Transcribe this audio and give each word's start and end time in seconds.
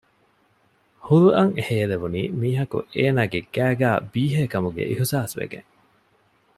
ހުލް 1.05 1.29
އަށް 1.35 1.55
ހޭލެވުނީ 1.65 2.21
މީހަކު 2.39 2.77
އޭނާގެ 2.95 3.39
ގައިގައި 3.53 3.99
ބީހޭ 4.11 4.41
ކަމުގެ 4.53 4.83
އިހުސާސްވެގެން 4.89 5.69